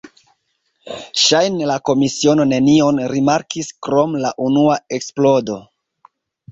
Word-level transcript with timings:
Ŝajne 1.23 1.67
la 1.73 1.75
komisiono 1.91 2.47
nenion 2.55 3.05
rimarkis, 3.15 3.73
krom 3.89 4.21
la 4.27 4.35
unua 4.51 4.83
eksplodo. 4.99 5.65